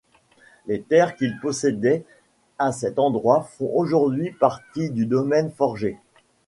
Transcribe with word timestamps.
Les 0.65 0.81
terres 0.81 1.15
qu'il 1.15 1.39
possédait 1.39 2.03
à 2.57 2.71
cet 2.71 2.97
endroit 2.97 3.43
font 3.43 3.69
aujourd'hui 3.71 4.31
partie 4.31 4.89
du 4.89 5.05
Domaine 5.05 5.51
Forget. 5.51 5.99